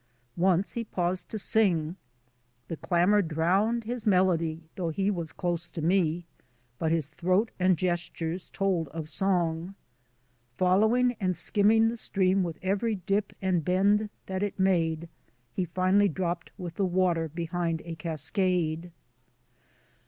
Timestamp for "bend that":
13.63-14.41